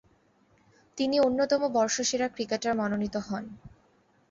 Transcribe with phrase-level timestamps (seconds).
[0.97, 3.43] তিনি অন্যতম বর্ষসেরা ক্রিকেটার মনোনীত হন।